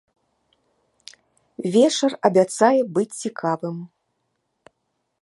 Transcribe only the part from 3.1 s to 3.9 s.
цікавым!